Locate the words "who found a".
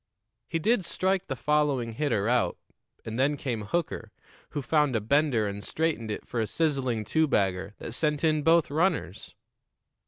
4.49-4.99